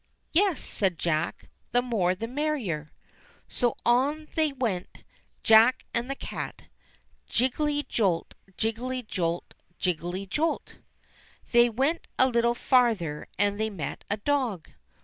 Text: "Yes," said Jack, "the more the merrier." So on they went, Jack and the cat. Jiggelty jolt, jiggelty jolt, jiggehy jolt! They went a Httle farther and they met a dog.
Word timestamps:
"Yes," 0.33 0.63
said 0.63 0.97
Jack, 0.97 1.47
"the 1.73 1.81
more 1.83 2.15
the 2.15 2.25
merrier." 2.27 2.91
So 3.47 3.77
on 3.85 4.29
they 4.33 4.51
went, 4.51 5.03
Jack 5.43 5.85
and 5.93 6.09
the 6.09 6.15
cat. 6.15 6.63
Jiggelty 7.29 7.87
jolt, 7.87 8.33
jiggelty 8.57 9.03
jolt, 9.05 9.53
jiggehy 9.79 10.25
jolt! 10.27 10.77
They 11.51 11.69
went 11.69 12.07
a 12.17 12.31
Httle 12.31 12.55
farther 12.55 13.27
and 13.37 13.59
they 13.59 13.69
met 13.69 14.03
a 14.09 14.17
dog. 14.17 14.69